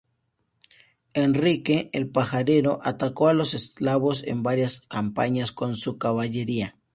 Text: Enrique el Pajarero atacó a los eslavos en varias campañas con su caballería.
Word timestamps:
Enrique 1.13 1.91
el 1.93 2.09
Pajarero 2.09 2.79
atacó 2.81 3.27
a 3.27 3.35
los 3.35 3.53
eslavos 3.53 4.23
en 4.23 4.41
varias 4.41 4.79
campañas 4.87 5.51
con 5.51 5.75
su 5.75 5.99
caballería. 5.99 6.75